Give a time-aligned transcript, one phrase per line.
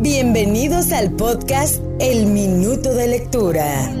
[0.00, 3.92] Bienvenidos al podcast El Minuto de Lectura.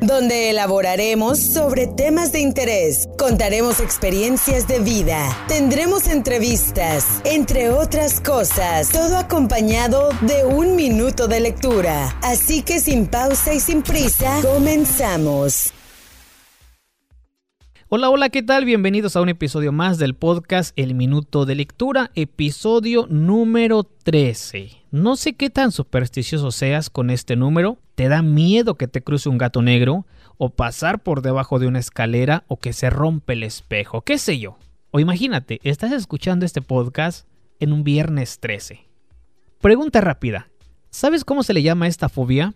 [0.00, 8.90] Donde elaboraremos sobre temas de interés, contaremos experiencias de vida, tendremos entrevistas, entre otras cosas,
[8.90, 12.16] todo acompañado de un minuto de lectura.
[12.22, 15.72] Así que sin pausa y sin prisa, comenzamos.
[17.90, 18.66] Hola, hola, ¿qué tal?
[18.66, 24.72] Bienvenidos a un episodio más del podcast El Minuto de Lectura, episodio número 13.
[24.90, 29.30] No sé qué tan supersticioso seas con este número, te da miedo que te cruce
[29.30, 30.04] un gato negro,
[30.36, 34.38] o pasar por debajo de una escalera, o que se rompe el espejo, qué sé
[34.38, 34.58] yo.
[34.90, 37.26] O imagínate, estás escuchando este podcast
[37.58, 38.86] en un viernes 13.
[39.62, 40.50] Pregunta rápida,
[40.90, 42.52] ¿sabes cómo se le llama esta fobia?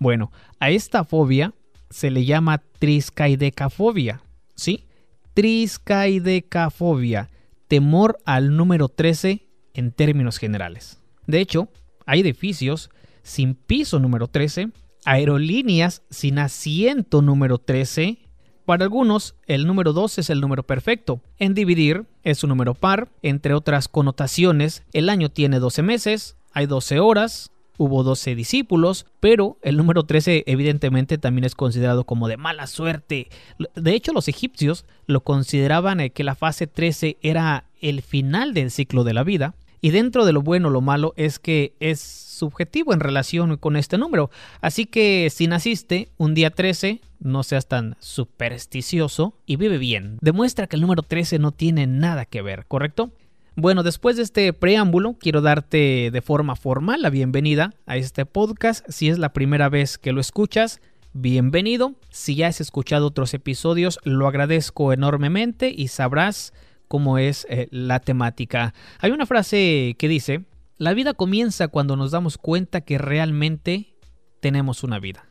[0.00, 1.54] Bueno, a esta fobia
[1.92, 4.22] se le llama triscaidecafobia,
[4.54, 4.86] ¿sí?
[5.34, 7.30] Triscaidecafobia,
[7.68, 10.98] temor al número 13 en términos generales.
[11.26, 11.68] De hecho,
[12.06, 12.90] hay edificios
[13.22, 14.70] sin piso número 13,
[15.04, 18.18] aerolíneas sin asiento número 13.
[18.64, 21.20] Para algunos, el número 12 es el número perfecto.
[21.38, 26.66] En dividir es un número par, entre otras connotaciones, el año tiene 12 meses, hay
[26.66, 27.50] 12 horas,
[27.82, 33.28] hubo 12 discípulos, pero el número 13 evidentemente también es considerado como de mala suerte.
[33.74, 38.70] De hecho, los egipcios lo consideraban eh, que la fase 13 era el final del
[38.70, 42.94] ciclo de la vida, y dentro de lo bueno lo malo es que es subjetivo
[42.94, 44.30] en relación con este número.
[44.60, 50.18] Así que si naciste un día 13, no seas tan supersticioso y vive bien.
[50.20, 53.10] Demuestra que el número 13 no tiene nada que ver, ¿correcto?
[53.54, 58.88] Bueno, después de este preámbulo, quiero darte de forma formal la bienvenida a este podcast.
[58.88, 60.80] Si es la primera vez que lo escuchas,
[61.12, 61.92] bienvenido.
[62.08, 66.54] Si ya has escuchado otros episodios, lo agradezco enormemente y sabrás
[66.88, 68.72] cómo es eh, la temática.
[69.00, 70.46] Hay una frase que dice,
[70.78, 73.94] la vida comienza cuando nos damos cuenta que realmente
[74.40, 75.26] tenemos una vida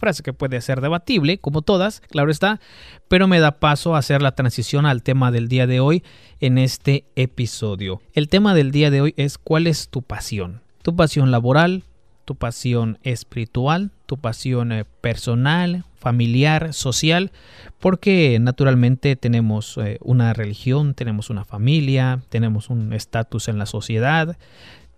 [0.00, 2.58] frase que puede ser debatible, como todas, claro está,
[3.06, 6.02] pero me da paso a hacer la transición al tema del día de hoy
[6.40, 8.02] en este episodio.
[8.14, 10.62] El tema del día de hoy es cuál es tu pasión.
[10.82, 11.84] Tu pasión laboral,
[12.24, 17.32] tu pasión espiritual, tu pasión eh, personal, familiar, social,
[17.78, 24.36] porque naturalmente tenemos eh, una religión, tenemos una familia, tenemos un estatus en la sociedad,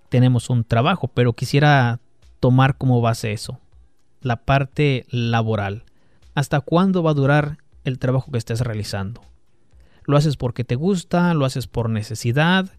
[0.08, 1.98] tenemos un trabajo, pero quisiera
[2.38, 3.58] tomar como base eso,
[4.22, 5.84] la parte laboral.
[6.34, 9.22] ¿Hasta cuándo va a durar el trabajo que estés realizando?
[10.04, 11.34] ¿Lo haces porque te gusta?
[11.34, 12.70] ¿Lo haces por necesidad?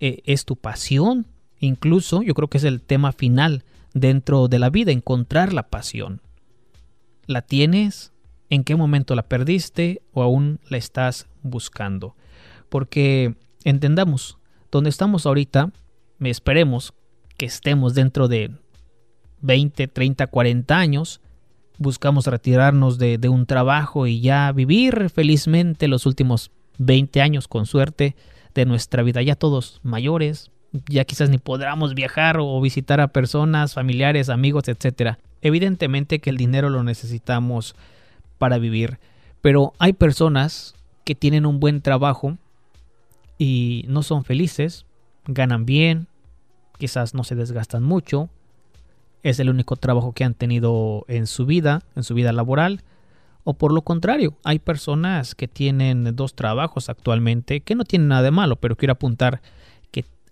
[0.00, 1.26] Eh, ¿Es tu pasión?
[1.58, 3.64] Incluso yo creo que es el tema final
[3.94, 6.20] dentro de la vida, encontrar la pasión.
[7.26, 8.12] ¿La tienes?
[8.50, 12.14] ¿En qué momento la perdiste o aún la estás buscando?
[12.68, 14.38] Porque entendamos,
[14.70, 15.72] donde estamos ahorita,
[16.20, 16.92] esperemos
[17.36, 18.52] que estemos dentro de
[19.44, 21.20] 20, 30, 40 años,
[21.78, 28.16] buscamos retirarnos de, un trabajo y ya vivir felizmente los últimos 20 años con suerte
[28.54, 30.50] de nuestra vida, ya todos mayores,
[30.88, 35.18] ya quizás ni podamos viajar o visitar a personas, familiares, amigos, etc.
[35.42, 37.76] Evidentemente que el dinero lo necesitamos
[38.38, 38.98] para vivir,
[39.42, 40.74] pero hay personas
[41.04, 42.38] que tienen un buen trabajo
[43.36, 44.86] y no son felices,
[45.26, 46.06] ganan bien,
[46.78, 48.30] quizás no se desgastan mucho,
[49.24, 52.82] es el único trabajo que han tenido en su vida, en su vida laboral.
[53.42, 58.22] O por lo contrario, hay personas que tienen dos trabajos actualmente, que no tienen nada
[58.22, 59.42] de malo, pero quiero apuntar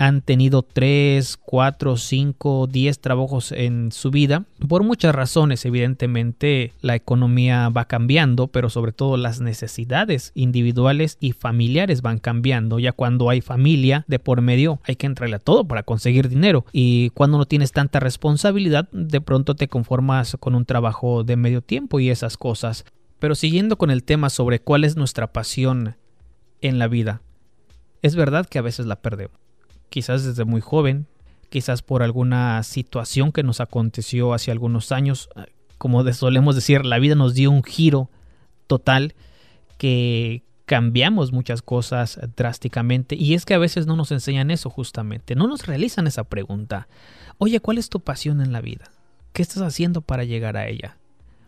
[0.02, 4.46] han tenido 3, 4, 5, 10 trabajos en su vida.
[4.68, 11.30] Por muchas razones, evidentemente, la economía va cambiando, pero sobre todo las necesidades individuales y
[11.30, 12.80] familiares van cambiando.
[12.80, 16.66] Ya cuando hay familia de por medio, hay que entrarle a todo para conseguir dinero.
[16.72, 21.62] Y cuando no tienes tanta responsabilidad, de pronto te conformas con un trabajo de medio
[21.62, 22.84] tiempo y esas cosas.
[23.20, 25.94] Pero siguiendo con el tema sobre cuál es nuestra pasión
[26.60, 27.22] en la vida,
[28.02, 29.41] es verdad que a veces la perdemos
[29.92, 31.06] quizás desde muy joven,
[31.50, 35.44] quizás por alguna situación que nos aconteció hace algunos años, ah,
[35.76, 38.08] como solemos decir, la vida nos dio un giro
[38.66, 39.14] total
[39.76, 45.34] que cambiamos muchas cosas drásticamente y es que a veces no nos enseñan eso justamente,
[45.34, 46.88] no nos realizan esa pregunta.
[47.36, 48.90] Oye, ¿cuál es tu pasión en la vida?
[49.34, 50.96] ¿Qué estás haciendo para llegar a ella?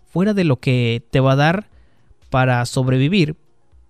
[0.06, 1.70] Fuera de lo que te va a dar
[2.28, 3.36] para sobrevivir,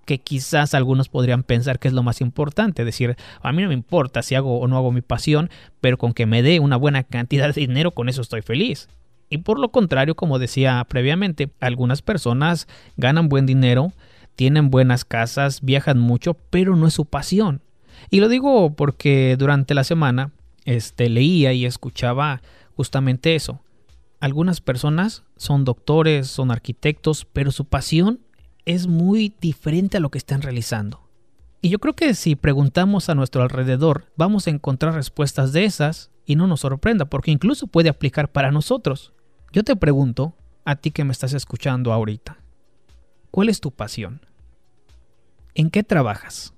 [0.04, 3.74] que quizás algunos podrían pensar que es lo más importante, decir, a mí no me
[3.74, 7.02] importa si hago o no hago mi pasión, pero con que me dé una buena
[7.02, 8.88] cantidad de dinero, con eso estoy feliz.
[9.30, 13.92] Y por lo contrario, como decía previamente, algunas personas ganan buen dinero,
[14.36, 17.60] tienen buenas casas, viajan mucho, pero no es su pasión.
[18.10, 20.32] Y lo digo porque durante la semana
[20.64, 22.42] este, leía y escuchaba
[22.76, 23.60] justamente eso.
[24.20, 28.20] Algunas personas son doctores, son arquitectos, pero su pasión
[28.64, 31.08] es muy diferente a lo que están realizando.
[31.60, 36.10] Y yo creo que si preguntamos a nuestro alrededor, vamos a encontrar respuestas de esas
[36.26, 39.12] y no nos sorprenda, porque incluso puede aplicar para nosotros.
[39.52, 40.34] Yo te pregunto,
[40.64, 42.38] a ti que me estás escuchando ahorita,
[43.30, 44.20] ¿cuál es tu pasión?
[45.54, 46.52] ¿En qué trabajas?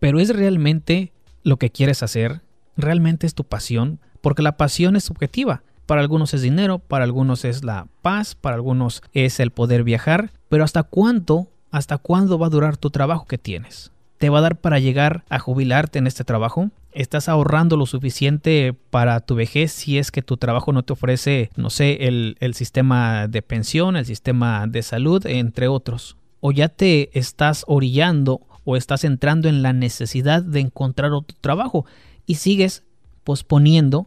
[0.00, 1.12] ¿Pero es realmente
[1.44, 2.40] lo que quieres hacer?
[2.76, 4.00] ¿Realmente es tu pasión?
[4.20, 5.62] Porque la pasión es subjetiva.
[5.92, 10.30] Para algunos es dinero, para algunos es la paz, para algunos es el poder viajar,
[10.48, 13.92] pero ¿hasta cuánto, hasta cuándo va a durar tu trabajo que tienes?
[14.16, 16.70] ¿Te va a dar para llegar a jubilarte en este trabajo?
[16.92, 21.50] ¿Estás ahorrando lo suficiente para tu vejez si es que tu trabajo no te ofrece,
[21.56, 26.16] no sé, el, el sistema de pensión, el sistema de salud, entre otros?
[26.40, 31.84] ¿O ya te estás orillando o estás entrando en la necesidad de encontrar otro trabajo
[32.24, 32.82] y sigues
[33.24, 34.06] posponiendo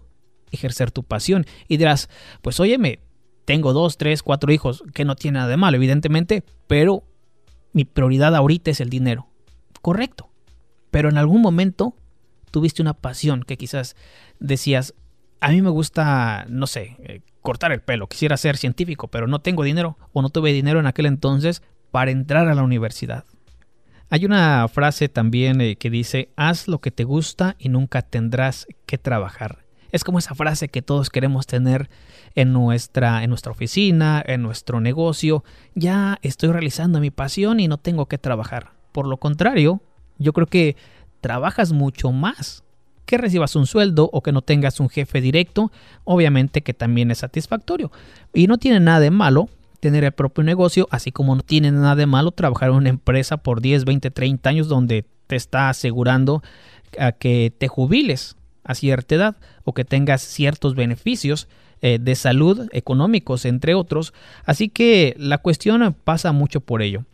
[0.56, 1.46] ejercer tu pasión.
[1.68, 2.10] Y dirás,
[2.42, 3.00] pues óyeme,
[3.46, 7.04] tengo dos, tres, cuatro hijos, que no tiene nada de malo, evidentemente, pero
[7.74, 9.28] mi prioridad ahorita es el dinero.
[9.82, 10.30] Correcto.
[10.92, 11.96] Pero en algún momento
[12.52, 13.96] tuviste una pasión que quizás
[14.40, 14.94] decías,
[15.42, 19.40] a mí me gusta, no sé, eh, cortar el pelo, quisiera ser científico, pero no
[19.40, 21.62] tengo dinero o no tuve dinero en aquel entonces
[21.92, 23.26] para entrar a la universidad.
[24.10, 28.68] Hay una frase también eh, que dice, haz lo que te gusta y nunca tendrás
[28.86, 29.65] que trabajar.
[29.96, 31.90] Es como esa frase que todos queremos tener
[32.36, 35.46] en nuestra, en nuestra oficina, en nuestro negocio.
[35.74, 38.74] Ya estoy realizando mi pasión y no tengo que trabajar.
[38.92, 39.80] Por lo contrario,
[40.18, 40.76] yo creo que
[41.22, 42.66] trabajas mucho más
[43.06, 45.72] que recibas un sueldo o que no tengas un jefe directo,
[46.04, 47.90] obviamente que también es satisfactorio.
[48.34, 49.48] Y no tiene nada de malo
[49.80, 53.38] tener el propio negocio, así como no tiene nada de malo trabajar en una empresa
[53.38, 56.44] por 10, 20, 30 años donde te está asegurando
[57.00, 61.48] a que te jubiles a cierta edad o que tengas ciertos beneficios
[61.82, 64.14] eh, de salud económicos, entre otros.
[64.44, 67.06] Así que la cuestión pasa mucho por ello.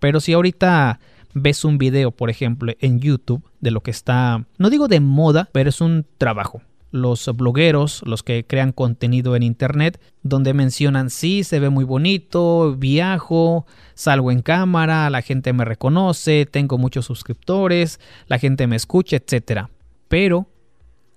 [0.00, 1.00] Pero si ahorita
[1.34, 5.48] ves un video, por ejemplo, en YouTube de lo que está, no digo de moda,
[5.52, 6.62] pero es un trabajo.
[6.90, 12.74] Los blogueros, los que crean contenido en internet, donde mencionan, sí, se ve muy bonito,
[12.76, 19.16] viajo, salgo en cámara, la gente me reconoce, tengo muchos suscriptores, la gente me escucha,
[19.16, 19.66] etc.
[20.08, 20.48] Pero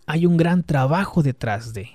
[0.05, 1.89] hay un gran trabajo detrás de.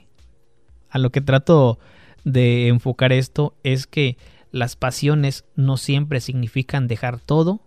[0.90, 1.78] A lo que trato
[2.24, 4.16] de enfocar esto es que
[4.50, 7.60] las pasiones no siempre significan dejar todo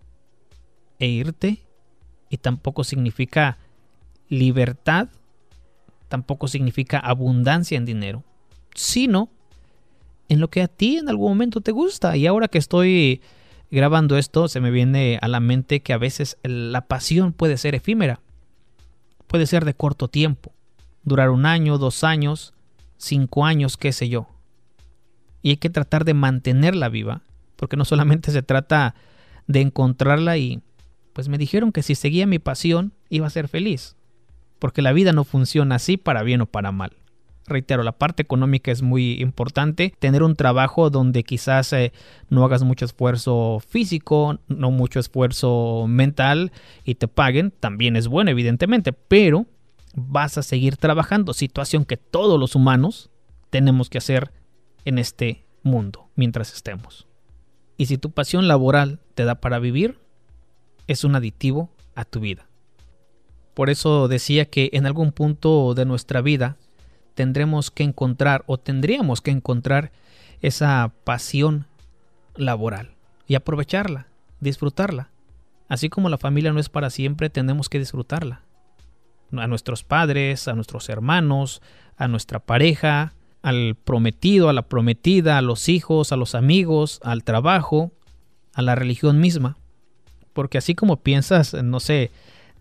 [0.98, 1.62] e irte
[2.30, 3.58] y tampoco significa
[4.28, 5.10] libertad,
[6.08, 8.24] tampoco significa abundancia en dinero,
[8.74, 9.30] sino
[10.30, 12.18] en lo que a ti en algún momento te gusta.
[12.18, 13.22] Y ahora que estoy
[13.72, 17.76] grabando esto, se me viene a la mente que a veces la pasión puede ser
[17.76, 18.20] efímera
[19.30, 20.52] puede ser de corto tiempo,
[21.04, 22.54] durar un año, dos años,
[22.98, 24.28] cinco años, qué sé yo.
[25.44, 27.22] Y hay que tratar de mantenerla viva,
[27.56, 28.96] porque no solamente se trata
[29.46, 30.62] de encontrarla y
[31.14, 33.96] pues me dijeron que si seguía mi pasión iba a ser feliz,
[34.58, 36.94] porque la vida no funciona así para bien o para mal.
[37.50, 39.94] Reitero, la parte económica es muy importante.
[40.00, 41.92] Tener un trabajo donde quizás eh,
[42.30, 46.52] no hagas mucho esfuerzo físico, no mucho esfuerzo mental
[46.86, 49.46] y te paguen, también es bueno, evidentemente, pero
[49.96, 53.10] vas a seguir trabajando, situación que todos los humanos
[53.50, 54.32] tenemos que hacer
[54.86, 57.08] en este mundo mientras estemos.
[57.78, 60.00] Y si tu pasión laboral te da para vivir,
[60.88, 62.48] es un aditivo a tu vida.
[63.54, 66.58] Por eso decía que en algún punto de nuestra vida
[67.14, 69.92] tendremos que encontrar o tendríamos que encontrar
[70.42, 71.68] esa pasión
[72.36, 72.96] laboral
[73.28, 74.08] y aprovecharla,
[74.40, 75.10] disfrutarla.
[75.68, 78.42] Así como la familia no es para siempre, tenemos que disfrutarla.
[79.32, 81.62] A nuestros padres, a nuestros hermanos,
[81.96, 87.24] a nuestra pareja, al prometido, a la prometida, a los hijos, a los amigos, al
[87.24, 87.92] trabajo,
[88.54, 89.58] a la religión misma.
[90.34, 92.12] Porque así como piensas, no sé,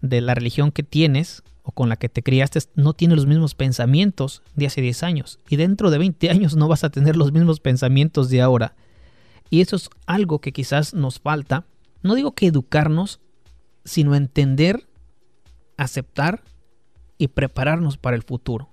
[0.01, 3.55] de la religión que tienes, o con la que te criaste no tiene los mismos
[3.55, 5.39] pensamientos de hace 10 años.
[5.51, 8.75] Y dentro de 20 años no vas a tener los mismos pensamientos de ahora.
[9.51, 11.65] Y eso es algo que quizás nos falta.
[12.03, 13.21] No digo que educarnos,
[13.85, 14.87] sino entender,
[15.77, 16.43] aceptar
[17.19, 18.71] y prepararnos para el futuro.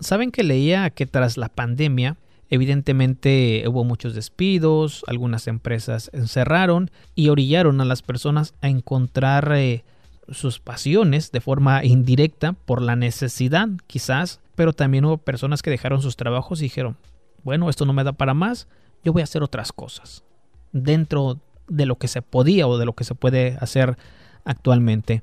[0.00, 2.16] Saben que leía que tras la pandemia,
[2.50, 9.84] evidentemente hubo muchos despidos, algunas empresas encerraron y orillaron a las personas a encontrar eh,
[10.30, 16.02] sus pasiones de forma indirecta por la necesidad quizás, pero también hubo personas que dejaron
[16.02, 16.96] sus trabajos y dijeron,
[17.44, 18.68] bueno, esto no me da para más,
[19.04, 20.24] yo voy a hacer otras cosas
[20.72, 23.96] dentro de lo que se podía o de lo que se puede hacer
[24.44, 25.22] actualmente.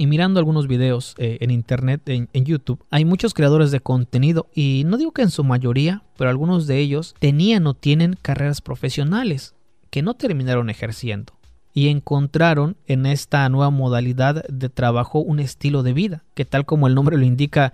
[0.00, 4.46] y mirando algunos videos eh, en internet, en, en, YouTube, hay muchos creadores de contenido
[4.54, 8.60] y no digo que en su mayoría, pero algunos de ellos tenían o tienen carreras
[8.60, 9.56] profesionales
[9.90, 11.37] que no terminaron ejerciendo
[11.74, 16.86] y encontraron en esta nueva modalidad de trabajo un estilo de vida que tal como
[16.86, 17.72] el nombre lo indica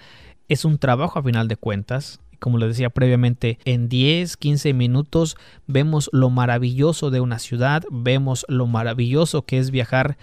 [0.48, 2.20] es un trabajo a final de cuentas.
[2.38, 5.36] Como les decía previamente, en 10, 15 minutos
[5.66, 10.18] vemos lo maravilloso de una ciudad, vemos lo maravilloso que es viajar,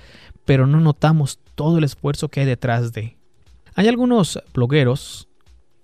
[0.46, 3.18] pero no notamos todo el esfuerzo que hay detrás de.
[3.74, 5.28] Hay algunos blogueros,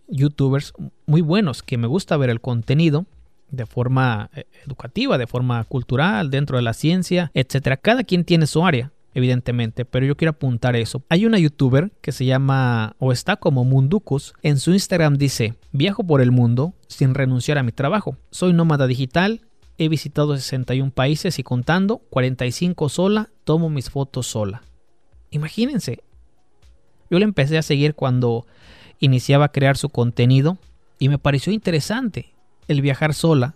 [0.08, 0.74] youtubers
[1.06, 3.06] muy buenos que me gusta ver el contenido
[3.50, 7.78] de forma eh, educativa, de forma cultural, dentro de la ciencia, etcétera.
[7.78, 11.04] Cada quien tiene su área, evidentemente, pero yo quiero apuntar eso.
[11.10, 14.34] Hay una youtuber que se llama o está como Munducus.
[14.44, 18.18] En su Instagram dice: Viajo por el mundo sin renunciar a mi trabajo.
[18.32, 19.42] Soy nómada digital.
[19.80, 24.64] He visitado 61 países y contando, 45 sola, tomo mis fotos sola.
[25.30, 26.00] Imagínense.
[27.12, 28.48] Yo le empecé a seguir cuando
[29.00, 30.58] iniciaba a crear su contenido
[31.00, 32.34] y me pareció interesante
[32.68, 33.56] el viajar sola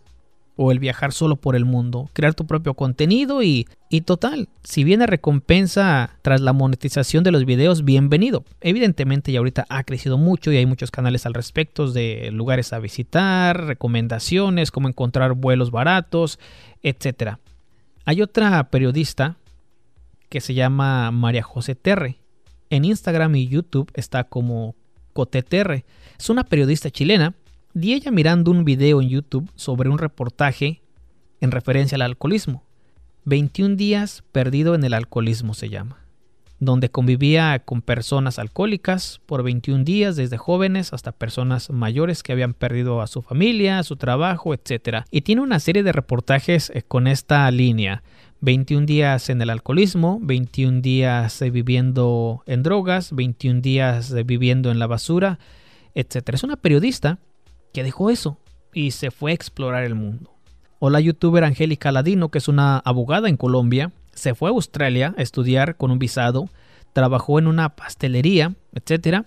[0.56, 4.84] o el viajar solo por el mundo, crear tu propio contenido y, y total, si
[4.84, 8.44] viene recompensa tras la monetización de los videos, bienvenido.
[8.60, 12.80] Evidentemente ya ahorita ha crecido mucho y hay muchos canales al respecto de lugares a
[12.80, 16.38] visitar, recomendaciones, cómo encontrar vuelos baratos,
[16.84, 17.38] etc.
[18.06, 19.38] Hay otra periodista
[20.30, 22.18] que se llama María José Terre.
[22.70, 24.75] En Instagram y YouTube está como
[25.13, 25.86] Coteterre.
[26.18, 27.34] Es una periodista chilena
[27.74, 30.82] Di ella mirando un video en YouTube sobre un reportaje
[31.40, 32.66] en referencia al alcoholismo.
[33.24, 36.06] 21 días perdido en el alcoholismo se llama,
[36.60, 42.54] donde convivía con personas alcohólicas por 21 días, desde jóvenes hasta personas mayores que habían
[42.54, 45.06] perdido a su familia, a su trabajo, etc.
[45.10, 48.04] Y tiene una serie de reportajes eh, con esta línea.
[48.42, 54.72] 21 días en el alcoholismo, 21 días eh, viviendo en drogas, 21 días eh, viviendo
[54.72, 55.40] en la basura,
[55.96, 56.34] etc.
[56.34, 57.20] Es una periodista
[57.74, 58.38] que dejó eso
[58.74, 60.32] y se fue a explorar el mundo.
[60.80, 65.13] O la youtuber Angélica Ladino, que es una abogada en Colombia, se fue a Australia
[65.18, 66.50] a estudiar con un visado,
[66.94, 69.25] trabajó en una pastelería, etc.,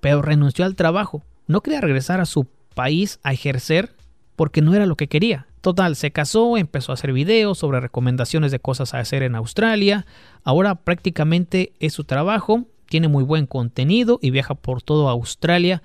[0.00, 1.22] pero renunció al trabajo.
[1.46, 3.94] No quería regresar a su país a ejercer
[4.34, 5.46] porque no era lo que quería.
[5.60, 10.06] Total, se casó, empezó a hacer videos sobre recomendaciones de cosas a hacer en Australia.
[10.44, 15.82] Ahora prácticamente es su trabajo, tiene muy buen contenido y viaja por todo Australia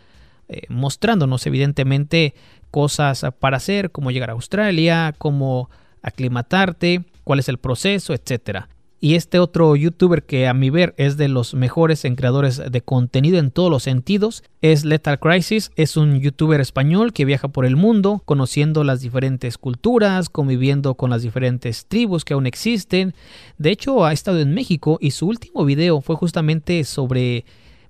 [0.52, 2.36] eh, mostrándonos evidentemente
[2.72, 5.70] cosas para hacer, cómo llegar a Australia, cómo
[6.02, 8.68] aclimatarte, cuál es el proceso, etcétera.
[9.00, 12.82] Y este otro youtuber que a mi ver es de los mejores en creadores de
[12.82, 15.72] contenido en todos los sentidos es Lethal Crisis.
[15.78, 21.10] Es un youtuber español que viaja por el mundo conociendo las diferentes culturas, conviviendo con
[21.10, 23.16] las diferentes tribus que aún existen.
[23.58, 27.46] De hecho ha estado en México y su último video fue justamente sobre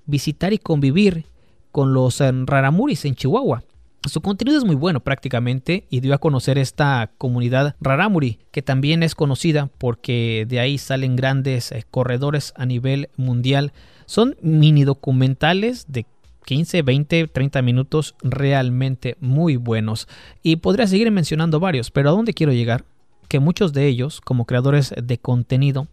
[0.05, 1.25] visitar y convivir
[1.71, 3.63] con los eh, Raramuris en Chihuahua.
[4.07, 9.03] Su contenido es muy bueno prácticamente y dio a conocer esta comunidad Raramuri, que también
[9.03, 13.73] es conocida porque de ahí salen grandes eh, corredores a nivel mundial.
[14.07, 16.07] Son mini documentales de
[16.45, 20.07] 15, 20, 30 minutos realmente muy buenos.
[20.41, 22.85] Y podría seguir mencionando varios, pero ¿a dónde quiero llegar?
[23.27, 25.87] Que muchos de ellos, como creadores de contenido,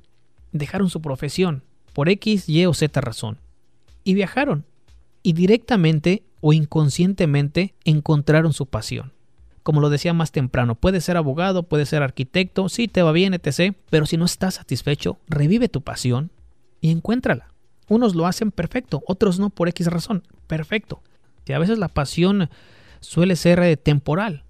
[0.53, 3.39] dejaron su profesión por X, Y o Z razón
[4.09, 4.65] y viajaron
[5.29, 9.13] y directamente o inconscientemente encontraron su pasión.
[9.63, 13.35] Como lo decía más temprano, puede ser abogado, puede ser arquitecto, sí te va bien,
[13.35, 13.77] etc.
[13.91, 16.31] Pero si no estás satisfecho, revive tu pasión
[16.81, 17.53] y encuéntrala.
[17.91, 20.23] Unos lo hacen perfecto, otros no por X razón.
[20.47, 21.03] Perfecto.
[21.45, 22.49] Y a veces la pasión
[23.01, 24.45] suele ser eh, temporal,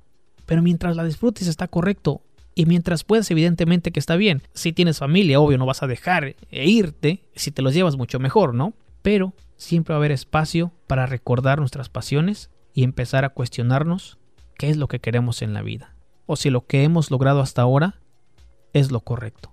[0.47, 2.23] pero mientras la disfrutes está correcto
[2.55, 4.43] y mientras puedes evidentemente que está bien.
[4.55, 8.21] Si tienes familia, obvio, no vas a dejar e irte, si te los llevas mucho
[8.21, 8.75] mejor, ¿no?
[9.03, 14.19] Pero siempre va a haber espacio para recordar nuestras pasiones y empezar a cuestionarnos
[14.57, 15.95] qué es lo que queremos en la vida,
[16.27, 18.01] o si lo que hemos logrado hasta ahora
[18.73, 19.53] es lo correcto.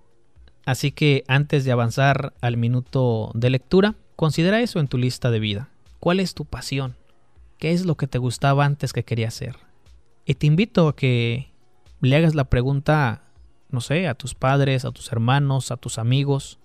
[0.64, 5.40] Así que antes de avanzar al minuto de lectura, considera eso en tu lista de
[5.40, 5.68] vida.
[6.00, 6.96] ¿Cuál es tu pasión?
[7.58, 9.56] ¿Qué es lo que te gustaba antes que querías hacer?
[10.24, 11.52] Y te invito a que
[12.00, 13.22] le hagas la pregunta,
[13.70, 16.58] no sé, a tus padres, a tus hermanos, a tus amigos,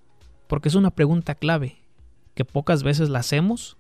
[0.48, 1.81] porque es una pregunta clave
[2.46, 3.78] pocas veces la hacemos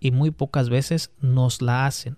[0.00, 2.16] y muy pocas veces nos la hacen.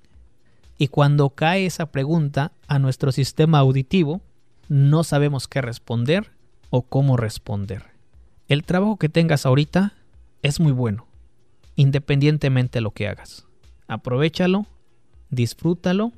[0.78, 4.20] Y cuando cae esa pregunta a nuestro sistema auditivo,
[4.68, 6.32] no sabemos qué responder
[6.70, 7.84] o cómo responder.
[8.48, 9.94] El trabajo que tengas ahorita
[10.42, 11.06] es muy bueno,
[11.76, 13.46] independientemente de lo que hagas.
[13.88, 14.66] Aprovechalo,
[15.30, 16.12] disfrútalo.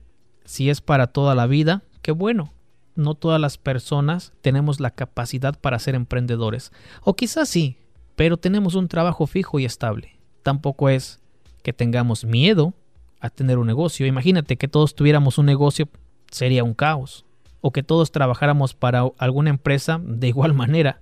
[0.45, 2.53] Si es para toda la vida, qué bueno.
[2.97, 6.73] No todas las personas tenemos la capacidad para ser emprendedores.
[7.03, 7.77] O quizás sí,
[8.19, 10.19] pero tenemos un trabajo fijo y estable.
[10.43, 11.21] Tampoco es
[11.63, 12.75] que tengamos miedo
[13.21, 14.09] a tener un negocio.
[14.09, 15.89] Imagínate que todos tuviéramos un negocio,
[16.29, 17.25] sería un caos.
[17.61, 21.01] O que todos trabajáramos para alguna empresa de igual manera.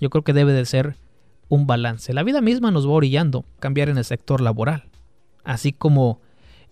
[0.00, 0.96] Yo creo que debe de ser
[1.48, 2.12] un balance.
[2.12, 4.86] La vida misma nos va orillando cambiar en el sector laboral,
[5.44, 6.20] así como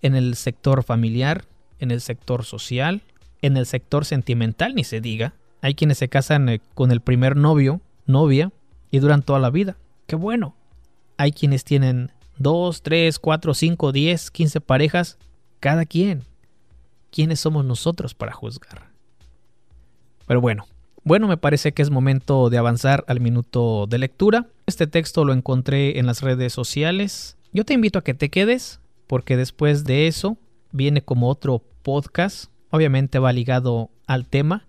[0.03, 1.45] en el sector familiar,
[1.79, 3.03] en el sector social,
[3.43, 5.35] en el sector sentimental, ni se diga.
[5.63, 8.51] Hay quienes se casan eh, con el primer novio, novia,
[8.91, 9.77] y duran toda la vida.
[10.07, 10.55] ¡Qué bueno!
[11.17, 15.19] Hay quienes tienen 2, 3, 4, 5, 10, 15 parejas,
[15.61, 16.23] cada quien.
[17.11, 18.91] ¿Quiénes somos nosotros para juzgar?
[20.27, 20.67] Pero bueno,
[21.05, 24.47] bueno, me parece que es momento de avanzar al minuto de lectura.
[24.67, 27.37] Este texto lo encontré en las redes sociales.
[27.53, 30.37] Yo te invito a que te quedes, porque después de eso
[30.73, 32.47] viene como otro podcast.
[32.71, 34.65] Obviamente va ligado al tema,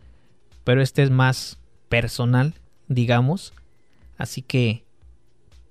[0.63, 1.57] pero este es más
[1.89, 2.53] personal,
[2.87, 3.53] digamos.
[4.17, 4.84] Así que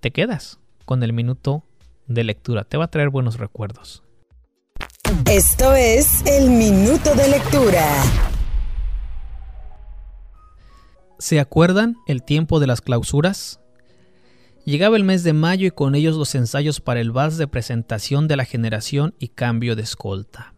[0.05, 1.65] te quedas con el minuto
[2.09, 2.65] de lectura.
[2.65, 4.03] Te va a traer buenos recuerdos.
[5.31, 7.87] Esto es el minuto de lectura.
[11.19, 13.61] ¿Se acuerdan el tiempo de las clausuras?
[14.67, 18.29] Llegaba el mes de mayo y con ellos los ensayos para el vals de presentación
[18.29, 20.53] de la generación y cambio de escolta.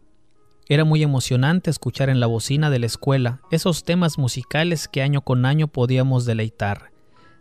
[0.67, 5.21] Era muy emocionante escuchar en la bocina de la escuela esos temas musicales que año
[5.21, 6.91] con año podíamos deleitar.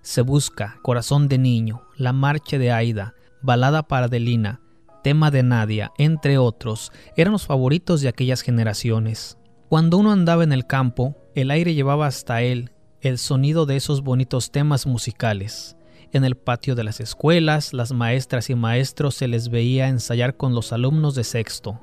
[0.02, 4.60] Se busca, Corazón de Niño, La Marcha de Aida, Balada para Adelina,
[5.02, 9.38] Tema de Nadia, entre otros, eran los favoritos de aquellas generaciones.
[9.68, 14.02] Cuando uno andaba en el campo, el aire llevaba hasta él el sonido de esos
[14.02, 15.76] bonitos temas musicales.
[16.12, 20.54] En el patio de las escuelas, las maestras y maestros se les veía ensayar con
[20.54, 21.80] los alumnos de sexto.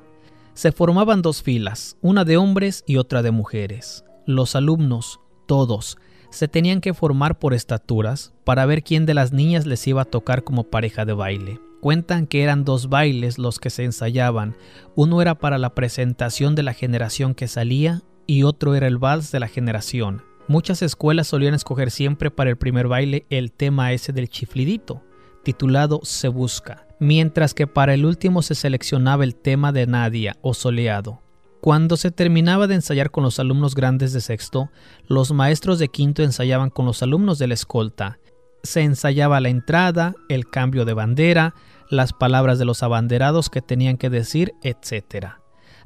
[0.52, 4.04] Se formaban dos filas, una de hombres y otra de mujeres.
[4.26, 5.96] Los alumnos, todos,
[6.34, 10.06] se tenían que formar por estaturas para ver quién de las niñas les iba a
[10.06, 11.60] tocar como pareja de baile.
[11.80, 14.56] Cuentan que eran dos bailes los que se ensayaban,
[14.94, 19.32] uno era para la presentación de la generación que salía y otro era el vals
[19.32, 20.22] de la generación.
[20.46, 25.02] Muchas escuelas solían escoger siempre para el primer baile el tema ese del chiflidito,
[25.42, 30.52] titulado Se Busca, mientras que para el último se seleccionaba el tema de Nadia o
[30.54, 31.23] Soleado.
[31.64, 34.70] Cuando se terminaba de ensayar con los alumnos grandes de sexto,
[35.06, 38.18] los maestros de quinto ensayaban con los alumnos de la escolta.
[38.62, 41.54] Se ensayaba la entrada, el cambio de bandera,
[41.88, 45.38] las palabras de los abanderados que tenían que decir, etc.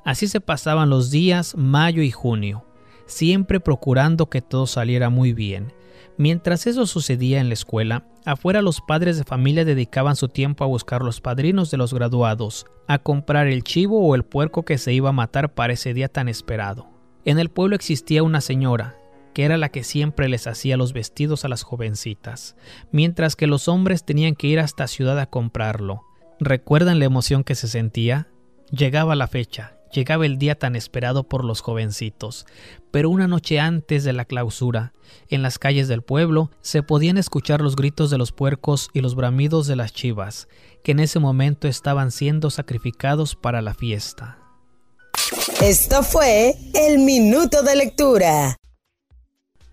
[0.05, 2.65] Así se pasaban los días mayo y junio,
[3.07, 5.73] siempre procurando que todo saliera muy bien.
[6.19, 10.67] Mientras eso sucedía en la escuela, afuera los padres de familia dedicaban su tiempo a
[10.67, 14.93] buscar los padrinos de los graduados, a comprar el chivo o el puerco que se
[14.93, 16.89] iba a matar para ese día tan esperado.
[17.25, 18.97] En el pueblo existía una señora,
[19.33, 22.57] que era la que siempre les hacía los vestidos a las jovencitas,
[22.91, 26.03] mientras que los hombres tenían que ir hasta ciudad a comprarlo.
[26.41, 28.27] ¿Recuerdan la emoción que se sentía?
[28.73, 32.47] Llegaba la fecha, Llegaba el día tan esperado por los jovencitos,
[32.91, 34.93] pero una noche antes de la clausura,
[35.29, 39.15] en las calles del pueblo se podían escuchar los gritos de los puercos y los
[39.15, 40.49] bramidos de las chivas,
[40.83, 44.39] que en ese momento estaban siendo sacrificados para la fiesta.
[45.63, 48.57] Esto fue el minuto de lectura.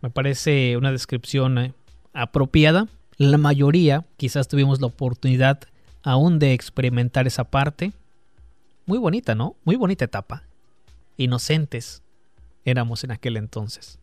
[0.02, 1.74] Me parece una descripción eh,
[2.14, 2.88] apropiada.
[3.18, 5.60] La mayoría quizás tuvimos la oportunidad
[6.04, 7.94] aún de experimentar esa parte,
[8.86, 9.56] muy bonita, ¿no?
[9.64, 10.44] Muy bonita etapa.
[11.18, 12.04] Inocentes
[12.66, 14.00] éramos en aquel entonces.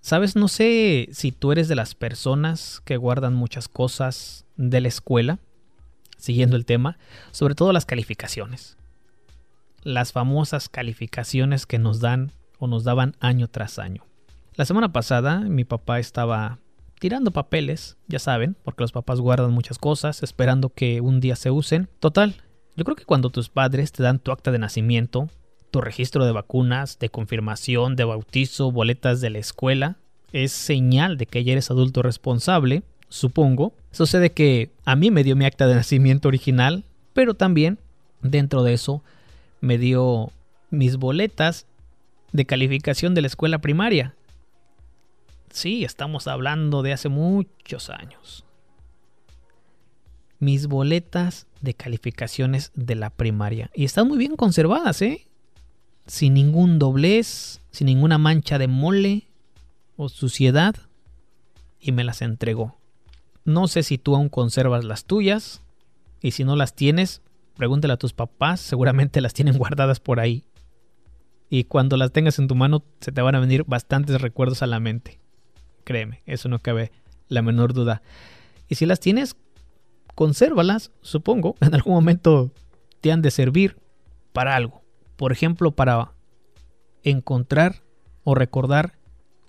[0.00, 4.88] Sabes, no sé si tú eres de las personas que guardan muchas cosas de la
[4.88, 5.40] escuela,
[6.16, 6.98] siguiendo el tema,
[7.32, 8.76] sobre todo las calificaciones.
[9.82, 14.04] Las famosas calificaciones que nos dan o nos daban año tras año.
[14.54, 16.58] La semana pasada mi papá estaba
[16.98, 21.50] tirando papeles, ya saben, porque los papás guardan muchas cosas, esperando que un día se
[21.50, 21.88] usen.
[22.00, 22.42] Total,
[22.76, 25.28] yo creo que cuando tus padres te dan tu acta de nacimiento,
[25.70, 29.96] tu registro de vacunas, de confirmación, de bautizo, boletas de la escuela,
[30.32, 33.72] es señal de que ya eres adulto responsable, supongo.
[33.92, 37.78] Sucede que a mí me dio mi acta de nacimiento original, pero también
[38.22, 39.02] dentro de eso
[39.60, 40.32] me dio
[40.70, 41.66] mis boletas
[42.32, 44.14] de calificación de la escuela primaria.
[45.50, 48.46] Sí, estamos hablando de hace muchos años
[50.38, 53.70] mis boletas de calificaciones de la primaria.
[53.74, 55.26] Y están muy bien conservadas, ¿eh?
[56.06, 59.28] Sin ningún doblez, sin ninguna mancha de mole
[59.96, 60.74] o suciedad.
[61.80, 62.78] Y me las entregó.
[63.44, 65.62] No sé si tú aún conservas las tuyas.
[66.20, 67.22] Y si no las tienes,
[67.56, 68.60] pregúntale a tus papás.
[68.60, 70.44] Seguramente las tienen guardadas por ahí.
[71.48, 74.66] Y cuando las tengas en tu mano, se te van a venir bastantes recuerdos a
[74.66, 75.20] la mente.
[75.84, 76.90] Créeme, eso no cabe
[77.28, 78.02] la menor duda.
[78.68, 79.36] Y si las tienes,
[80.14, 82.50] consérvalas, supongo, en algún momento
[83.00, 83.78] te han de servir
[84.32, 84.82] para algo.
[85.16, 86.12] Por ejemplo, para
[87.02, 87.82] encontrar
[88.24, 88.98] o recordar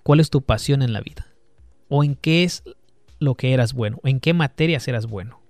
[0.02, 1.26] cuál es tu pasión en la vida.
[1.88, 2.62] O en qué es
[3.18, 3.98] lo que eras bueno.
[4.02, 5.40] O en qué materias eras bueno.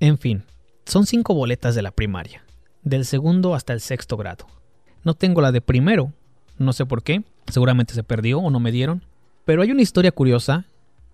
[0.00, 0.44] En fin,
[0.84, 2.44] son cinco boletas de la primaria.
[2.82, 4.46] Del segundo hasta el sexto grado.
[5.04, 6.12] No tengo la de primero.
[6.58, 7.24] No sé por qué.
[7.46, 9.04] Seguramente se perdió o no me dieron.
[9.44, 10.66] Pero hay una historia curiosa.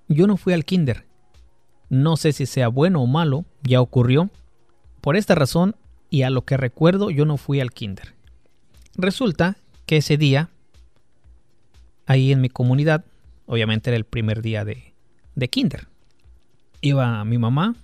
[0.08, 1.06] Yo no fui al kinder.
[1.88, 3.44] No sé si sea bueno o malo.
[3.62, 4.30] Ya ocurrió.
[5.00, 5.76] Por esta razón
[6.10, 8.14] y a lo que recuerdo yo no fui al kinder.
[8.96, 10.50] Resulta que ese día,
[12.06, 13.04] ahí en mi comunidad,
[13.46, 14.94] obviamente era el primer día de,
[15.34, 15.88] de kinder.
[16.80, 17.74] Iba mi mamá,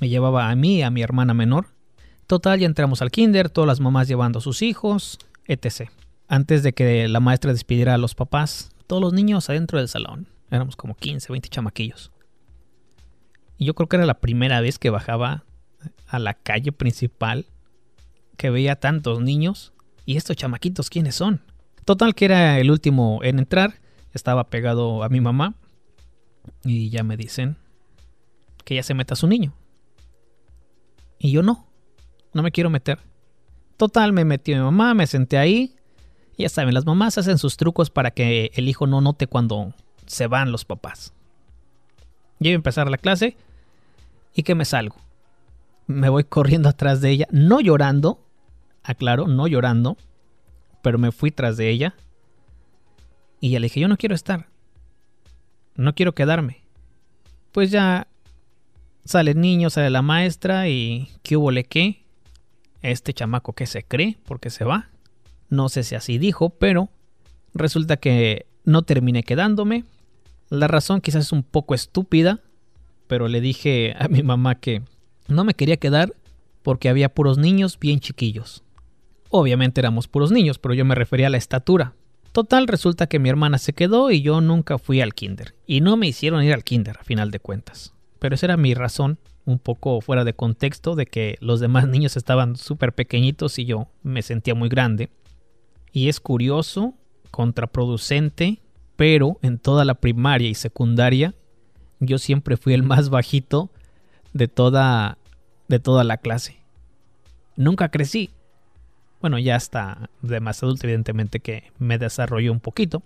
[0.00, 1.66] me llevaba a mí a mi hermana menor.
[2.26, 5.90] Total, ya entramos al kinder, todas las mamás llevando a sus hijos, etc.
[6.28, 10.26] Antes de que la maestra despidiera a los papás, todos los niños adentro del salón.
[10.50, 12.10] Éramos como 15, 20 chamaquillos.
[13.58, 15.44] Y yo creo que era la primera vez que bajaba
[16.06, 17.46] a la calle principal
[18.36, 19.72] que veía tantos niños.
[20.06, 21.42] ¿Y estos chamaquitos quiénes son?
[21.84, 23.80] Total que era el último en entrar.
[24.14, 25.54] Estaba pegado a mi mamá.
[26.64, 27.56] Y ya me dicen
[28.64, 29.52] que ya se meta su niño.
[31.18, 31.66] Y yo no.
[32.32, 32.98] No me quiero meter.
[33.76, 35.74] Total, me metió mi mamá, me senté ahí.
[36.36, 39.74] Ya saben, las mamás hacen sus trucos para que el hijo no note cuando
[40.06, 41.12] se van los papás.
[42.40, 43.36] Iba a empezar la clase
[44.34, 44.96] y que me salgo
[45.88, 48.24] me voy corriendo atrás de ella, no llorando,
[48.84, 49.96] aclaro, no llorando,
[50.82, 51.96] pero me fui tras de ella.
[53.40, 54.48] Y ya le dije, yo no quiero estar,
[55.74, 56.62] no quiero quedarme.
[57.52, 58.06] Pues ya
[59.04, 62.04] sale el niño, sale la maestra y ¿qué hubo le qué?
[62.82, 64.90] Este chamaco que se cree porque se va.
[65.48, 66.90] No sé si así dijo, pero
[67.54, 69.84] resulta que no terminé quedándome.
[70.50, 72.40] La razón quizás es un poco estúpida,
[73.06, 74.82] pero le dije a mi mamá que
[75.28, 76.14] no me quería quedar
[76.62, 78.64] porque había puros niños bien chiquillos.
[79.30, 81.94] Obviamente éramos puros niños, pero yo me refería a la estatura.
[82.32, 85.54] Total, resulta que mi hermana se quedó y yo nunca fui al kinder.
[85.66, 87.94] Y no me hicieron ir al kinder, a final de cuentas.
[88.18, 92.16] Pero esa era mi razón, un poco fuera de contexto, de que los demás niños
[92.16, 95.10] estaban súper pequeñitos y yo me sentía muy grande.
[95.92, 96.94] Y es curioso,
[97.30, 98.60] contraproducente,
[98.96, 101.34] pero en toda la primaria y secundaria
[102.00, 103.70] yo siempre fui el más bajito
[104.32, 105.18] de toda,
[105.68, 106.58] de toda la clase.
[107.56, 108.30] Nunca crecí.
[109.20, 113.02] Bueno, ya hasta de más adulto, evidentemente que me desarrolló un poquito.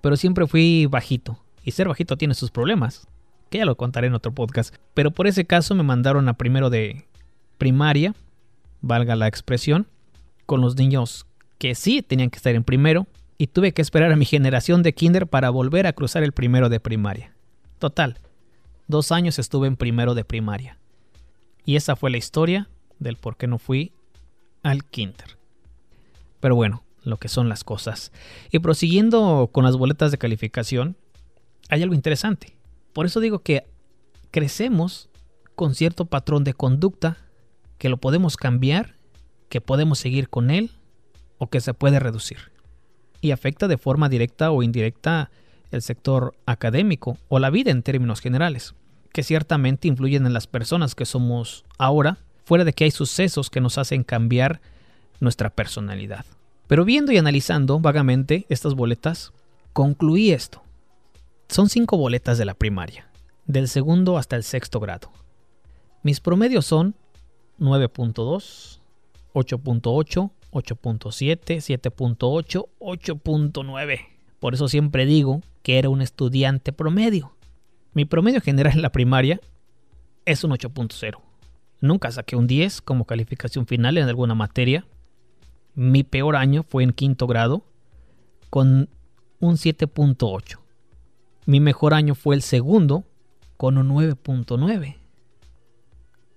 [0.00, 1.38] Pero siempre fui bajito.
[1.64, 3.08] Y ser bajito tiene sus problemas.
[3.50, 4.74] Que ya lo contaré en otro podcast.
[4.94, 7.04] Pero por ese caso me mandaron a primero de
[7.58, 8.14] primaria.
[8.80, 9.88] Valga la expresión.
[10.46, 11.26] Con los niños
[11.58, 13.06] que sí tenían que estar en primero.
[13.36, 16.68] Y tuve que esperar a mi generación de kinder para volver a cruzar el primero
[16.68, 17.32] de primaria.
[17.78, 18.18] Total,
[18.90, 20.76] Dos años estuve en primero de primaria.
[21.64, 23.92] Y esa fue la historia del por qué no fui
[24.64, 25.38] al kinder.
[26.40, 28.10] Pero bueno, lo que son las cosas.
[28.50, 30.96] Y prosiguiendo con las boletas de calificación,
[31.68, 32.56] hay algo interesante.
[32.92, 33.64] Por eso digo que
[34.32, 35.08] crecemos
[35.54, 37.16] con cierto patrón de conducta
[37.78, 38.96] que lo podemos cambiar,
[39.48, 40.72] que podemos seguir con él
[41.38, 42.50] o que se puede reducir.
[43.20, 45.30] Y afecta de forma directa o indirecta
[45.70, 48.74] el sector académico o la vida en términos generales
[49.12, 53.60] que ciertamente influyen en las personas que somos ahora, fuera de que hay sucesos que
[53.60, 54.60] nos hacen cambiar
[55.20, 56.24] nuestra personalidad.
[56.66, 59.32] Pero viendo y analizando vagamente estas boletas,
[59.72, 60.62] concluí esto.
[61.48, 63.08] Son cinco boletas de la primaria,
[63.46, 65.10] del segundo hasta el sexto grado.
[66.02, 66.94] Mis promedios son
[67.58, 68.80] 9.2,
[69.34, 74.00] 8.8, 8.7, 7.8, 8.9.
[74.38, 77.32] Por eso siempre digo que era un estudiante promedio.
[77.92, 79.40] Mi promedio general en la primaria
[80.24, 81.20] es un 8.0.
[81.80, 84.86] Nunca saqué un 10 como calificación final en alguna materia.
[85.74, 87.64] Mi peor año fue en quinto grado
[88.50, 88.88] con
[89.40, 90.58] un 7.8.
[91.46, 93.04] Mi mejor año fue el segundo
[93.56, 94.96] con un 9.9.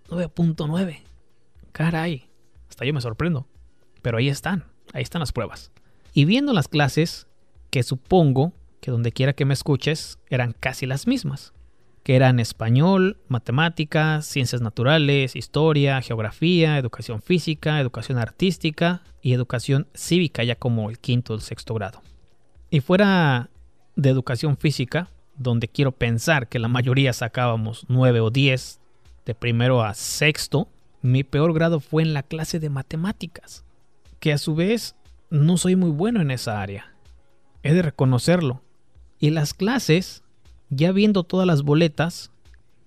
[0.10, 1.00] 9.9.
[1.72, 2.30] Caray,
[2.70, 3.48] hasta yo me sorprendo.
[4.02, 5.72] Pero ahí están, ahí están las pruebas.
[6.14, 7.28] Y viendo las clases,
[7.70, 8.54] que supongo
[8.84, 11.54] que donde quiera que me escuches eran casi las mismas,
[12.04, 20.44] que eran español, matemáticas, ciencias naturales, historia, geografía, educación física, educación artística y educación cívica
[20.44, 22.02] ya como el quinto o el sexto grado.
[22.70, 23.50] Y fuera
[23.96, 28.82] de educación física, donde quiero pensar que la mayoría sacábamos 9 o 10
[29.26, 30.68] de primero a sexto,
[31.02, 33.64] mi peor grado fue en la clase de matemáticas,
[34.20, 34.98] que a su vez
[35.30, 36.94] no soy muy bueno en esa área.
[37.64, 38.62] He de reconocerlo.
[39.24, 40.22] Y las clases,
[40.70, 42.30] ya viendo todas las boletas,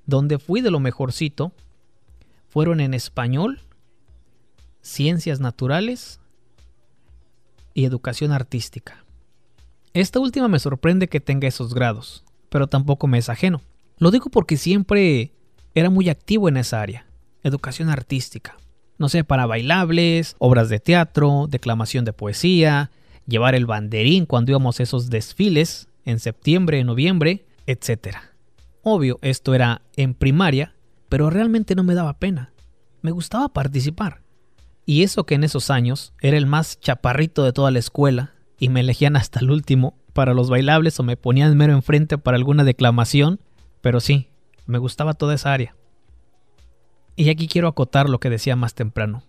[0.04, 1.54] donde fui de lo mejorcito
[2.50, 3.60] fueron en español,
[4.82, 6.20] ciencias naturales
[7.72, 9.02] y educación artística.
[9.94, 13.62] Esta última me sorprende que tenga esos grados, pero tampoco me es ajeno.
[13.96, 15.32] Lo digo porque siempre
[15.74, 17.06] era muy activo en esa área,
[17.44, 18.58] educación artística.
[18.98, 22.90] No sé, para bailables, obras de teatro, declamación de poesía,
[23.26, 28.16] llevar el banderín cuando íbamos a esos desfiles en septiembre, noviembre, etc.
[28.82, 30.74] Obvio, esto era en primaria,
[31.10, 32.52] pero realmente no me daba pena.
[33.02, 34.22] Me gustaba participar.
[34.86, 38.68] Y eso que en esos años era el más chaparrito de toda la escuela, y
[38.70, 42.64] me elegían hasta el último para los bailables o me ponían mero enfrente para alguna
[42.64, 43.40] declamación,
[43.82, 44.30] pero sí,
[44.64, 45.76] me gustaba toda esa área.
[47.16, 49.24] Y aquí quiero acotar lo que decía más temprano,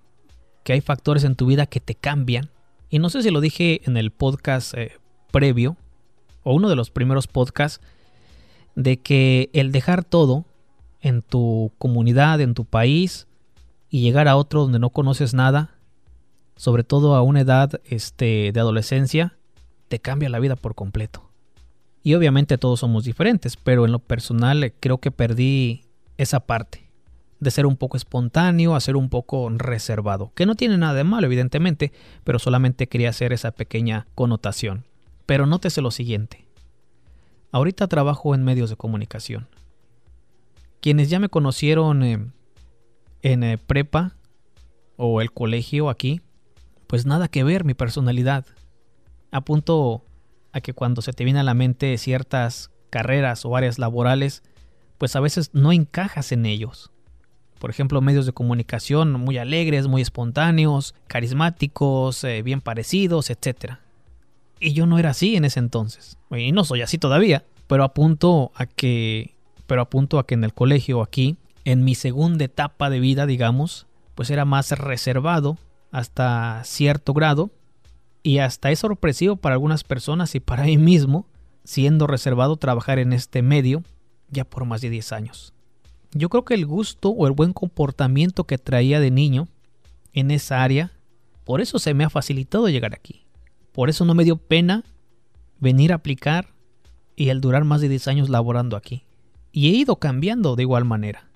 [0.63, 2.52] que hay factores en tu vida que te cambian,
[2.90, 4.94] y no sé si lo dije en el podcast eh,
[5.32, 5.76] previo,
[6.48, 7.82] o uno de los primeros podcasts,
[8.76, 10.46] de que el dejar todo
[11.02, 13.28] en tu comunidad, en tu país,
[13.90, 15.72] y llegar a otro donde no conoces nada,
[16.56, 19.38] sobre todo a una edad este, de adolescencia,
[19.90, 21.30] te cambia la vida por completo.
[22.02, 25.84] Y obviamente todos somos diferentes, pero en lo personal eh, creo que perdí
[26.18, 26.90] esa parte
[27.40, 31.04] de ser un poco espontáneo a ser un poco reservado, que no tiene nada de
[31.04, 31.92] malo evidentemente,
[32.24, 34.86] pero solamente quería hacer esa pequeña connotación.
[35.28, 36.48] Pero nótese lo siguiente.
[37.52, 39.48] Ahorita trabajo en medios de comunicación.
[40.82, 42.26] Quienes ya me conocieron eh,
[43.22, 44.16] en eh, prepa
[44.96, 46.22] o el colegio aquí,
[46.88, 48.46] pues nada que ver mi personalidad.
[49.32, 50.04] Apunto
[50.54, 54.44] a que cuando se te viene a la mente ciertas carreras o áreas laborales,
[54.98, 56.92] pues a veces no encajas en ellos.
[57.60, 63.80] Por ejemplo, medios de comunicación muy alegres, muy espontáneos, carismáticos, eh, bien parecidos, etc.
[64.60, 66.17] Y yo no era así en ese entonces.
[66.32, 67.46] Y no soy así todavía.
[67.67, 69.36] Pero apunto a que.
[69.67, 73.88] Pero apunto a que en el colegio aquí, en mi segunda etapa de vida, digamos,
[74.15, 75.58] pues era más reservado
[75.91, 77.52] hasta cierto grado
[78.24, 81.28] y hasta es sorpresivo para algunas personas y para mí mismo,
[81.63, 83.84] siendo reservado trabajar en este medio
[84.30, 85.54] ya por más de 10 años.
[86.13, 89.48] Yo creo que el gusto o el buen comportamiento que traía de niño
[90.13, 90.91] en esa área,
[91.43, 93.27] por eso se me ha facilitado llegar aquí.
[93.78, 94.84] Por eso no me dio pena
[95.60, 96.50] venir a aplicar
[97.16, 99.06] y el durar más de 10 años laborando aquí.
[99.52, 101.30] Y he ido cambiando de igual manera,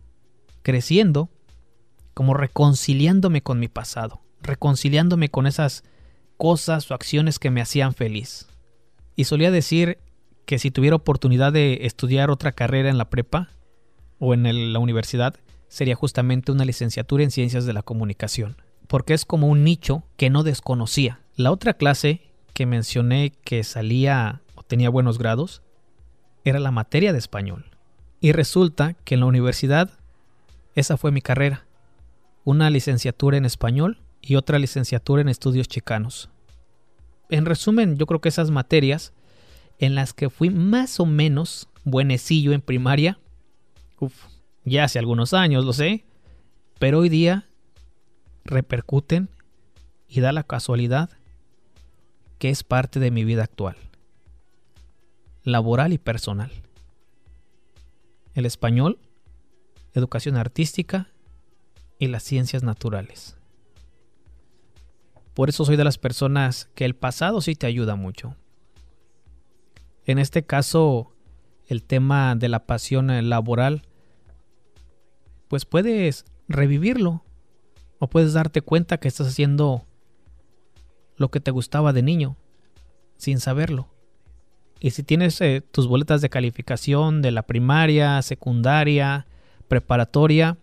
[0.64, 1.30] creciendo,
[2.16, 5.84] como reconciliándome con mi pasado reconciliándome con esas
[6.38, 8.48] cosas o acciones que me hacían feliz.
[9.16, 10.00] Y solía decir
[10.46, 13.50] que si tuviera oportunidad de estudiar otra carrera en la prepa
[14.20, 15.36] o en la universidad,
[15.68, 20.30] sería justamente una licenciatura en ciencias de la comunicación, porque es como un nicho que
[20.30, 21.20] no desconocía.
[21.36, 22.22] La otra clase
[22.54, 25.62] que mencioné que salía o tenía buenos grados
[26.44, 27.66] era la materia de español.
[28.20, 29.92] Y resulta que en la universidad
[30.76, 31.66] esa fue mi carrera,
[32.44, 36.30] una licenciatura en español y otra licenciatura en estudios chicanos.
[37.30, 39.14] En resumen, yo creo que esas materias
[39.80, 43.20] en las que fui más o menos buenecillo en primaria,
[44.64, 46.06] ya hace algunos años lo sé,
[46.80, 47.48] pero hoy día
[48.44, 49.30] repercuten
[50.08, 51.10] y da la casualidad
[52.42, 53.76] que es parte de mi vida actual,
[55.44, 56.52] laboral y personal.
[58.34, 58.98] El español,
[59.94, 61.12] educación artística
[62.00, 63.38] y las ciencias naturales.
[65.36, 68.36] Por eso soy de las personas que el pasado sí te ayuda mucho.
[70.06, 71.14] En este caso,
[71.68, 73.84] el tema de la pasión laboral,
[75.48, 77.24] pues puedes revivirlo
[78.00, 79.86] o puedes darte cuenta que estás haciendo
[81.22, 82.36] lo que te gustaba de niño,
[83.16, 83.88] sin saberlo.
[84.82, 89.28] Y si tienes eh, tus boletas de calificación de la primaria, secundaria,
[89.68, 90.58] preparatoria,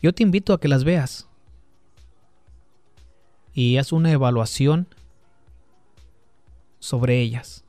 [0.00, 1.28] yo te invito a que las veas
[3.52, 4.86] y haz una evaluación
[6.78, 7.64] sobre ellas.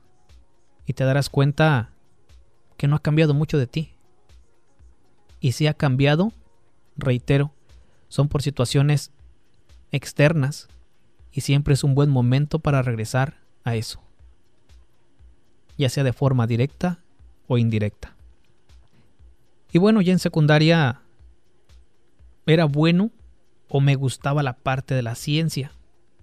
[0.86, 1.90] Y te darás cuenta
[2.76, 3.92] que no ha cambiado mucho de ti.
[5.40, 6.32] Y si ha cambiado,
[6.96, 7.52] reitero,
[8.08, 9.10] son por situaciones
[9.90, 10.68] externas
[11.34, 14.00] y siempre es un buen momento para regresar a eso,
[15.76, 17.00] ya sea de forma directa
[17.48, 18.14] o indirecta.
[19.72, 21.00] Y bueno, ya en secundaria
[22.46, 23.10] era bueno
[23.68, 25.72] o me gustaba la parte de la ciencia.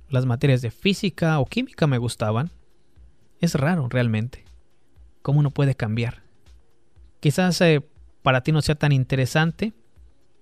[0.10, 2.50] Las materias de física o química me gustaban.
[3.42, 4.46] Es raro realmente.
[5.22, 6.22] ¿Cómo uno puede cambiar?
[7.20, 7.86] Quizás eh,
[8.22, 9.74] para ti no sea tan interesante,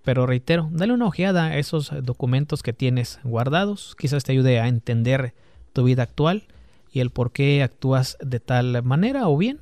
[0.04, 3.96] pero reitero, dale una ojeada a esos documentos que tienes guardados.
[3.98, 5.34] Quizás te ayude a entender
[5.74, 6.48] tu vida actual
[6.92, 9.62] y el por qué actúas de tal manera o bien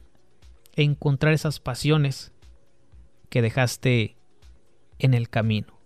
[0.76, 2.32] encontrar esas pasiones
[3.30, 4.16] que dejaste
[5.00, 5.80] en el camino.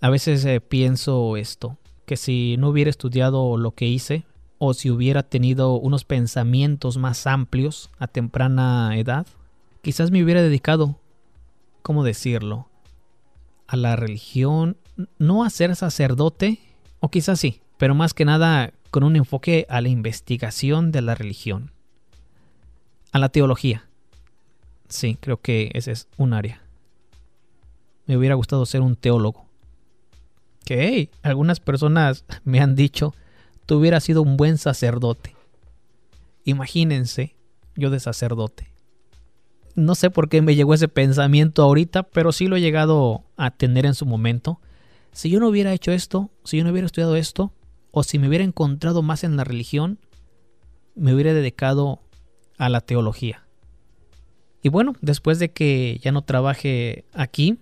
[0.00, 4.24] A veces eh, pienso esto, que si no hubiera estudiado lo que hice,
[4.58, 9.26] o si hubiera tenido unos pensamientos más amplios a temprana edad,
[9.82, 10.98] quizás me hubiera dedicado,
[11.82, 12.69] ¿cómo decirlo?,
[13.70, 14.76] a la religión,
[15.18, 16.58] no a ser sacerdote,
[16.98, 21.14] o quizás sí, pero más que nada con un enfoque a la investigación de la
[21.14, 21.70] religión,
[23.12, 23.86] a la teología.
[24.88, 26.60] Sí, creo que ese es un área.
[28.06, 29.46] Me hubiera gustado ser un teólogo.
[30.64, 33.14] Que algunas personas me han dicho,
[33.66, 35.36] tú hubieras sido un buen sacerdote.
[36.44, 37.36] Imagínense,
[37.76, 38.69] yo de sacerdote.
[39.74, 43.50] No sé por qué me llegó ese pensamiento ahorita, pero sí lo he llegado a
[43.50, 44.60] tener en su momento.
[45.12, 47.52] Si yo no hubiera hecho esto, si yo no hubiera estudiado esto,
[47.90, 49.98] o si me hubiera encontrado más en la religión,
[50.94, 52.00] me hubiera dedicado
[52.58, 53.46] a la teología.
[54.62, 57.58] Y bueno, después de que ya no trabaje aquí,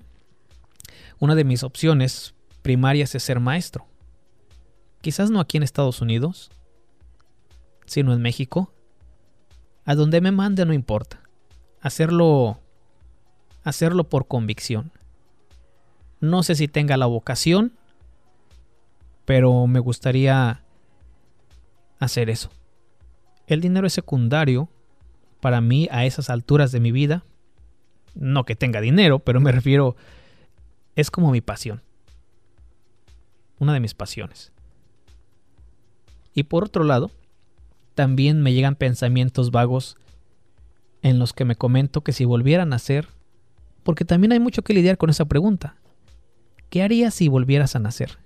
[1.18, 3.86] una de mis opciones primarias es ser maestro.
[5.00, 6.50] Quizás no aquí en Estados Unidos,
[7.86, 8.72] sino en México.
[9.84, 11.27] A donde me mande no importa.
[11.80, 12.60] Hacerlo
[13.68, 14.92] hacerlo por convicción.
[16.20, 17.72] No sé si tenga la vocación,
[19.24, 20.62] pero me gustaría
[21.98, 22.50] hacer eso.
[23.46, 24.68] El dinero es secundario
[25.40, 27.24] para mí a esas alturas de mi vida.
[28.14, 29.96] No que tenga dinero, pero me refiero,
[30.96, 31.82] es como mi pasión.
[33.58, 34.52] Una de mis pasiones.
[36.34, 37.10] Y por otro lado,
[37.94, 39.96] también me llegan pensamientos vagos
[41.02, 43.08] en los que me comento que si volvieran a nacer,
[43.82, 45.76] porque también hay mucho que lidiar con esa pregunta.
[46.70, 48.18] ¿Qué harías si volvieras a nacer?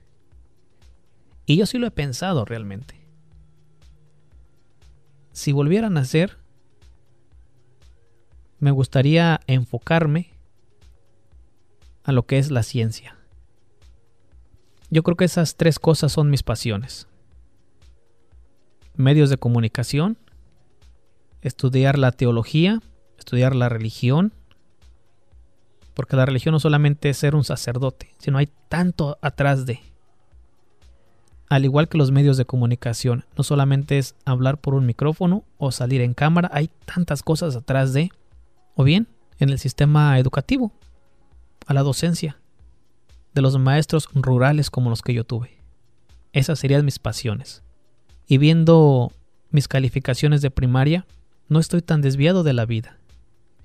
[1.46, 2.96] Y yo sí lo he pensado realmente.
[5.32, 6.38] Si volviera a nacer,
[8.58, 10.30] me gustaría enfocarme
[12.04, 13.16] a lo que es la ciencia.
[14.90, 17.08] Yo creo que esas tres cosas son mis pasiones.
[18.94, 20.18] Medios de comunicación,
[21.42, 22.80] estudiar la teología,
[23.18, 24.32] estudiar la religión,
[25.94, 29.80] porque la religión no solamente es ser un sacerdote, sino hay tanto atrás de
[31.52, 33.26] al igual que los medios de comunicación.
[33.36, 37.92] No solamente es hablar por un micrófono o salir en cámara, hay tantas cosas atrás
[37.92, 38.10] de,
[38.74, 39.06] o bien
[39.38, 40.72] en el sistema educativo,
[41.66, 42.38] a la docencia,
[43.34, 45.58] de los maestros rurales como los que yo tuve.
[46.32, 47.62] Esas serían mis pasiones.
[48.26, 49.12] Y viendo
[49.50, 51.04] mis calificaciones de primaria,
[51.52, 52.98] no estoy tan desviado de la vida.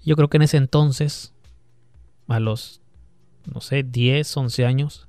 [0.03, 1.33] Yo creo que en ese entonces,
[2.27, 2.81] a los,
[3.51, 5.07] no sé, 10, 11 años,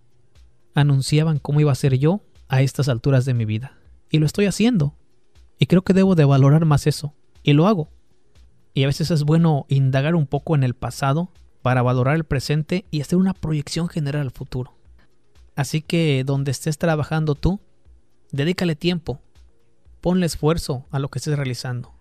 [0.74, 3.76] anunciaban cómo iba a ser yo a estas alturas de mi vida.
[4.10, 4.94] Y lo estoy haciendo.
[5.58, 7.14] Y creo que debo de valorar más eso.
[7.42, 7.90] Y lo hago.
[8.74, 11.30] Y a veces es bueno indagar un poco en el pasado
[11.62, 14.78] para valorar el presente y hacer una proyección general al futuro.
[15.56, 17.60] Así que donde estés trabajando tú,
[18.30, 19.20] dedícale tiempo.
[20.00, 21.97] Ponle esfuerzo a lo que estés realizando.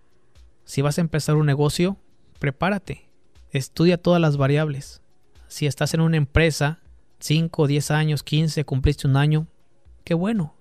[0.68, 1.96] Si vas a empezar un negocio,
[2.38, 3.08] prepárate.
[3.52, 5.00] Estudia todas las variables.
[5.46, 6.80] Si estás en una empresa,
[7.20, 9.46] 5, 10 años, 15, cumpliste un año,
[10.04, 10.54] qué bueno.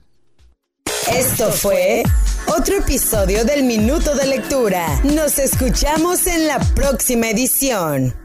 [1.12, 2.04] Esto fue
[2.48, 4.88] otro episodio del Minuto de Lectura.
[5.04, 8.25] Nos escuchamos en la próxima edición.